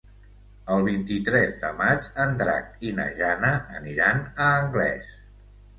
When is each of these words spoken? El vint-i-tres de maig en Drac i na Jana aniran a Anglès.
El 0.75 0.85
vint-i-tres 0.87 1.53
de 1.65 1.71
maig 1.83 2.09
en 2.25 2.33
Drac 2.41 2.89
i 2.91 2.95
na 3.03 3.09
Jana 3.23 3.55
aniran 3.83 4.27
a 4.33 4.51
Anglès. 4.67 5.19